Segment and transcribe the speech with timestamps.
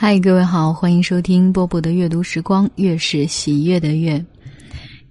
[0.00, 4.24] 嗨，各位好，欢迎收听波波的阅读时光，月是喜悦的月。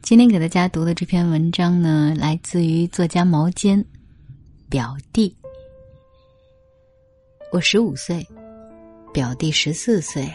[0.02, 3.83] 今天给大家读的这篇文章呢，来自于作家毛尖。
[4.69, 5.35] 表弟，
[7.51, 8.25] 我十五岁，
[9.13, 10.25] 表弟十四岁，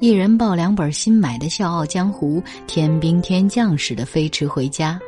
[0.00, 4.98] 一人抱两本新买的《笑傲江湖》，天兵天将似的飞驰回家，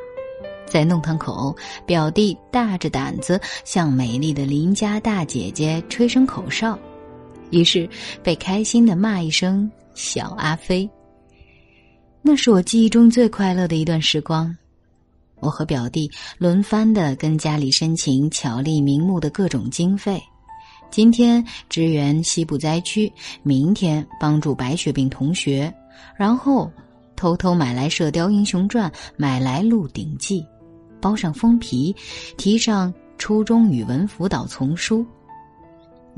[0.66, 1.56] 在弄堂口，
[1.86, 6.78] 表弟大着胆子向美丽的邻家大姐姐吹声口哨。
[7.50, 7.88] 于是
[8.22, 10.88] 被开心的骂一声“小阿飞”。
[12.22, 14.54] 那是我记忆中最快乐的一段时光。
[15.40, 20.20] 我和表弟轮番的跟家里申请巧立名目的各种经费，
[20.90, 23.10] 今天支援西部灾区，
[23.44, 25.72] 明天帮助白血病同学，
[26.16, 26.68] 然后
[27.14, 30.42] 偷偷买来《射雕英雄传》，买来《鹿鼎记》，
[31.00, 31.94] 包上封皮，
[32.36, 35.06] 提上初中语文辅导丛书。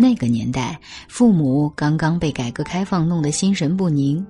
[0.01, 4.27] 那个年代，父母刚刚被改革开放弄得心神不宁，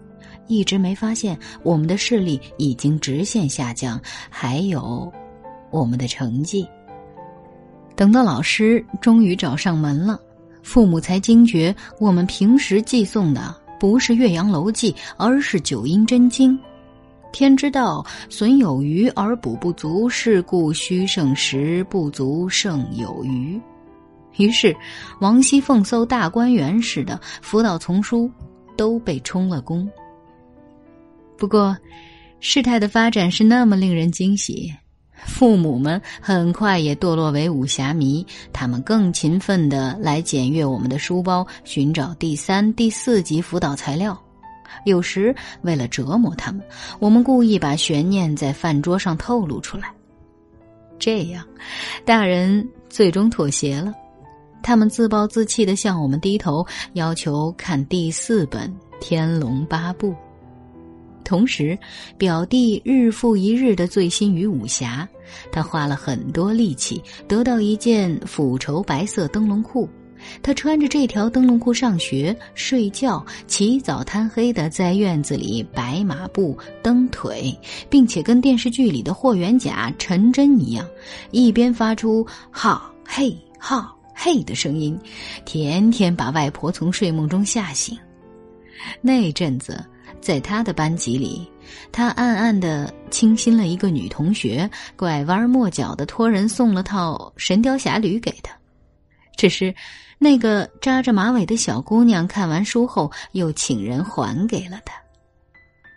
[0.49, 5.11] 一直没发现我们的视力已经直线下降，还有
[5.71, 6.67] 我们的成绩。
[7.95, 10.19] 等到老师终于找上门了，
[10.61, 16.53] 父母才惊觉我们平时寄送的不是《岳阳楼记》，而是《九阴真经》。
[17.31, 23.61] 天之道，损有余而补不足，是故虚胜实，不足胜有余。
[24.37, 24.75] 于是，
[25.21, 28.31] 王熙凤搜大观园似的辅导丛书
[28.77, 29.89] 都被充了公。
[31.37, 31.77] 不过，
[32.39, 34.73] 事态的发展是那么令人惊喜，
[35.27, 44.19] 父母们很快也堕落为武侠迷，他们更勤奋的来检阅我们的书包，寻找第三、第四集辅导材料。
[44.87, 46.63] 有时，为了折磨他们，
[46.99, 49.93] 我们故意把悬念在饭桌上透露出来。
[50.99, 51.45] 这样，
[52.05, 53.93] 大人最终妥协了。
[54.63, 58.69] 他们自暴自弃的向我们低头，要求看第四本
[59.01, 60.11] 《天龙八部》。
[61.23, 61.79] 同时，
[62.19, 65.09] 表弟日复一日的醉心于武侠，
[65.53, 69.89] 他花了很多力气得到一件腐绸白色灯笼裤。
[70.43, 77.57] 他穿着这条灯笼裤上学、睡觉，起早贪黑的在院子里摆马步、蹬腿，
[77.89, 80.85] 并且跟电视剧里的霍元甲、陈真一样，
[81.31, 83.95] 一边发出“哈嘿哈”。
[84.23, 85.01] 嘿的声音，
[85.47, 87.97] 天天把外婆从睡梦中吓醒。
[89.01, 89.83] 那阵子，
[90.21, 91.51] 在他的班级里，
[91.91, 98.55] 他暗暗的倾心了一个女同学，拐弯抹角的托人送了套《神雕侠侣》给他。
[99.39, 99.75] 只是，
[100.19, 104.93] 那个扎着马尾的小姑娘看完书后，又请人还给了他。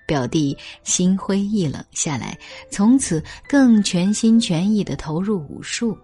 [0.08, 2.40] 表弟心灰意冷下来，
[2.72, 5.98] 从此更全心全意的投入武术。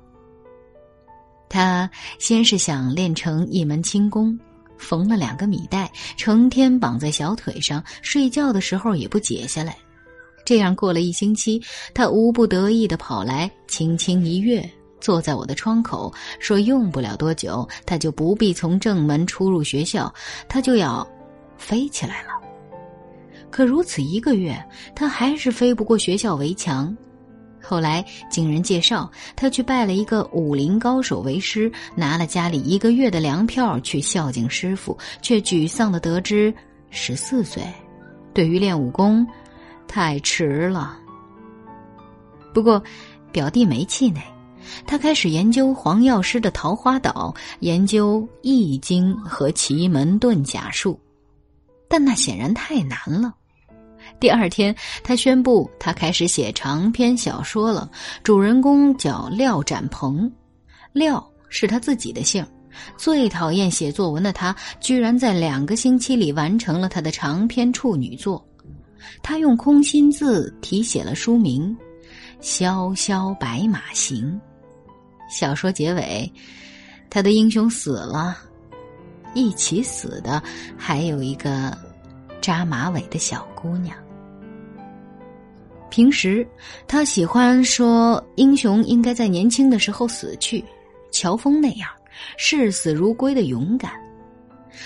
[1.50, 1.90] 他
[2.20, 4.38] 先是想练成一门轻功，
[4.78, 9.76] 缝了两个米袋，成天绑在小腿上，睡觉的时候也不解下来。
[10.46, 11.62] 这样过了一星期，
[11.94, 14.68] 他无不得意的跑来，轻轻一跃，
[15.00, 20.12] 坐在我的窗口，说：“用不了多久，他就不必从正门出入学校，
[20.48, 21.08] 他就要
[21.58, 22.30] 飞起来了。”
[23.52, 24.58] 可如此一个月，
[24.96, 26.96] 他还是飞不过学校围墙。
[27.62, 36.54] 后来经人介绍，他去拜了一个武林高手为师，拿了家里一个月的粮票去孝敬师傅，却沮丧的得知，
[36.90, 37.64] 十四岁，
[38.34, 39.26] 对于练武功，
[39.88, 40.98] 太迟了。
[42.54, 42.82] 不过，
[43.32, 44.22] 表弟没气馁，
[44.88, 51.00] 他开始研究黄药师的桃花岛，研究易经和奇门遁甲术，
[51.88, 53.36] 但那显然太难了。
[54.20, 57.90] 第二天，他宣布他开始写长篇小说了。
[58.24, 60.32] 主人公叫廖展鹏，
[60.94, 62.46] 廖是他自己的姓。
[62.98, 68.46] 最讨厌写作文的他，居然在两个星期里完成了他的长篇处女作。
[69.24, 71.76] 他用空心字题写了书名
[72.40, 74.40] 《萧萧白马行》。
[75.34, 76.32] 小说结尾，
[77.10, 78.38] 他的英雄死了，
[79.34, 80.42] 一起死的
[80.78, 81.78] 还有一个。
[82.42, 83.96] 扎马尾的小姑娘。
[85.90, 86.48] 平时，
[86.88, 90.64] 他喜欢说：“英雄应该在年轻的时候死去，
[91.12, 91.90] 乔峰那样
[92.38, 93.92] 视死如归的勇敢。”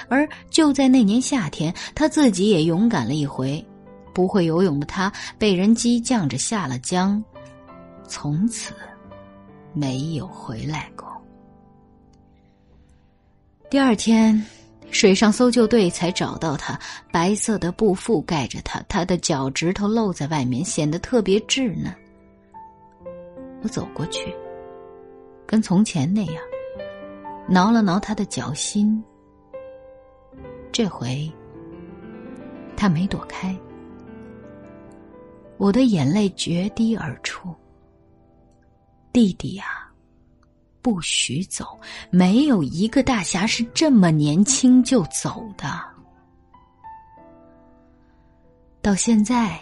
[0.07, 3.63] 而就在那年夏天，他自己也勇敢了一回。
[4.13, 7.21] 不会游泳的他，被人激将着下了江，
[8.07, 8.73] 从此
[9.73, 11.05] 没有回来过。
[13.69, 14.41] 第二天。
[14.93, 16.79] 水上搜救队才找到他，
[17.11, 21.93] 白色的布覆盖着他，他的脚趾头露在外面，显得特别稚嫩。
[23.63, 24.33] 我走过去，
[25.47, 26.35] 跟从前那样，
[27.49, 29.03] 挠了挠他的脚心。
[30.71, 31.29] 这回，
[32.77, 33.55] 他没躲开。
[35.57, 37.53] 我的眼泪决堤而出。
[39.11, 39.72] 弟弟呀，
[40.83, 41.79] 不许走！
[42.11, 45.81] 没有一个大侠是这么年轻就走的。
[48.81, 49.57] 到现在，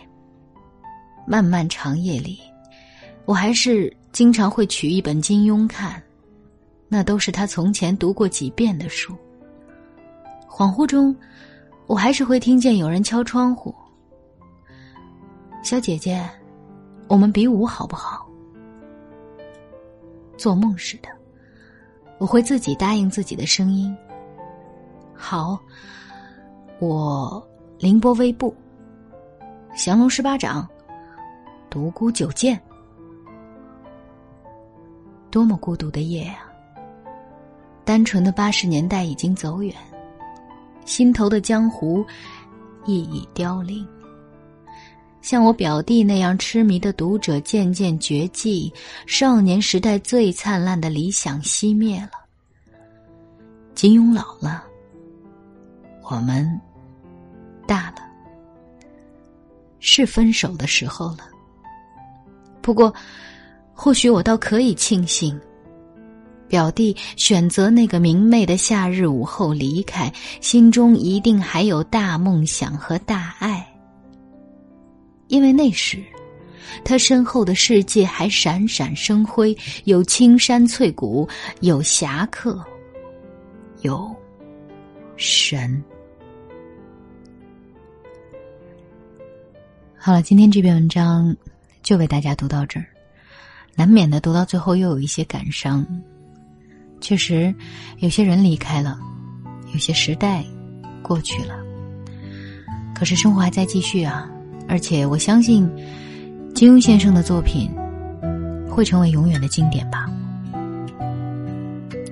[1.27, 2.39] 漫漫长夜里，
[3.25, 6.01] 我还是经常会取一本金庸看，
[6.89, 9.15] 那都是他从前读过几遍的书。
[10.49, 11.15] 恍惚中，
[11.85, 13.73] 我还是会听见有人敲窗户。
[15.61, 16.27] 小姐姐，
[17.07, 18.27] 我们比武好不好？
[20.41, 21.09] 做梦似的，
[22.17, 23.95] 我会自己答应自己的声音。
[25.13, 25.59] 好，
[26.79, 27.47] 我
[27.77, 28.51] 凌波微步，
[29.75, 30.67] 降龙十八掌，
[31.69, 32.59] 独孤九剑。
[35.29, 36.49] 多么孤独的夜啊！
[37.85, 39.75] 单纯的八十年代已经走远，
[40.85, 42.03] 心头的江湖
[42.85, 43.87] 亦已凋零。
[45.21, 48.71] 像我表弟那样痴迷的读者渐渐绝迹，
[49.05, 52.11] 少年时代最灿烂的理想熄灭了。
[53.75, 54.63] 金庸老了，
[56.09, 56.59] 我们
[57.65, 57.97] 大了，
[59.79, 61.19] 是分手的时候了。
[62.61, 62.93] 不过，
[63.73, 65.39] 或许我倒可以庆幸，
[66.47, 73.70] 表弟选择那个明媚的夏日午后离开，心中一定还有大梦想和大爱。
[75.31, 76.03] 因为那时，
[76.83, 81.25] 他身后的世界还闪闪生辉，有青山翠谷，
[81.61, 82.61] 有侠客，
[83.81, 84.13] 有
[85.15, 85.81] 神。
[89.97, 91.33] 好了，今天这篇文章
[91.81, 92.85] 就为大家读到这儿。
[93.73, 95.85] 难免的，读到最后又有一些感伤。
[96.99, 97.55] 确实，
[97.99, 98.99] 有些人离开了，
[99.71, 100.43] 有些时代
[101.01, 101.55] 过去了，
[102.93, 104.29] 可是生活还在继续啊。
[104.71, 105.69] 而且我相信，
[106.55, 107.69] 金庸先生的作品
[108.69, 110.09] 会成为永远的经典吧。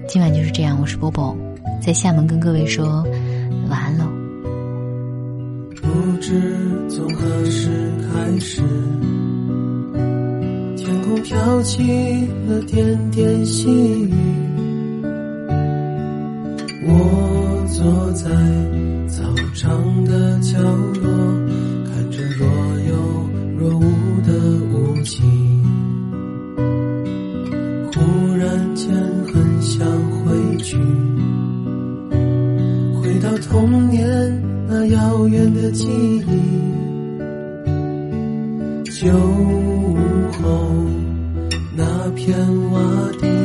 [0.09, 1.33] 今晚就是这样，我是波波，
[1.81, 3.01] 在厦门跟各位说
[3.69, 4.03] 晚安喽。
[5.81, 6.37] 不知
[6.89, 7.69] 从何时
[8.11, 8.61] 开始，
[10.75, 14.13] 天空飘起了点点细雨，
[16.85, 18.29] 我坐在
[42.11, 42.35] 片
[42.71, 42.79] 瓦
[43.19, 43.38] 底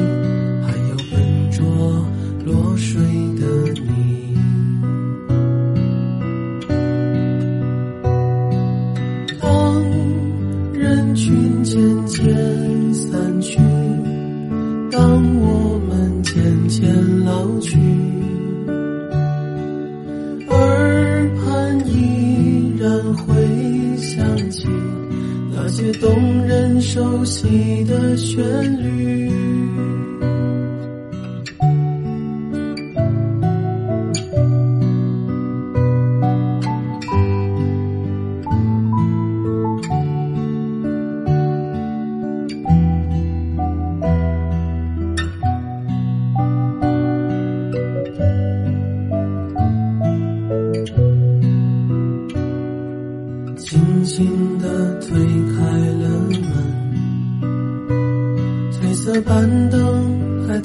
[25.92, 28.42] 动人熟悉的旋
[28.82, 29.63] 律。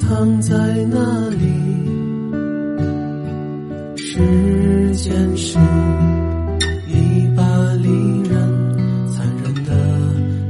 [0.09, 0.57] 躺在
[0.89, 1.45] 那里，
[3.95, 5.59] 时间是
[6.87, 7.43] 一把
[7.75, 7.87] 利
[8.27, 8.33] 刃，
[9.13, 9.71] 残忍的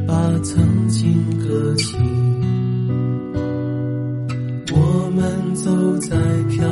[0.08, 1.98] 把曾经割弃。
[4.72, 6.16] 我们走在
[6.50, 6.66] 漂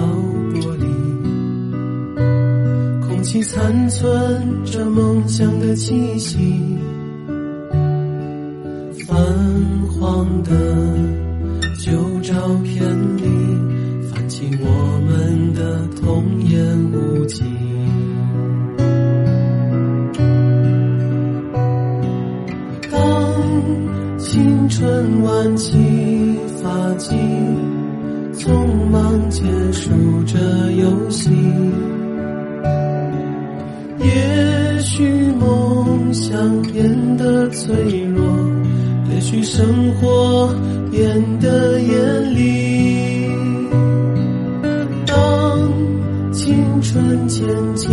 [0.53, 0.85] 泊里，
[3.05, 6.37] 空气残存着梦想的气息，
[9.05, 9.13] 泛
[9.89, 11.26] 黄的。
[11.87, 12.33] 旧照
[12.65, 13.23] 片里
[14.11, 17.45] 泛起我们的童言无忌。
[22.91, 22.99] 当
[24.17, 25.77] 青春晚起
[26.61, 27.15] 发髻，
[28.33, 29.89] 匆忙结束
[30.25, 30.37] 这
[30.71, 31.29] 游戏，
[33.99, 38.27] 也许梦想变得脆弱。
[39.09, 39.65] 也许生
[39.95, 40.53] 活
[40.91, 43.29] 眼的眼里，
[45.05, 45.13] 当
[46.31, 47.89] 青春渐渐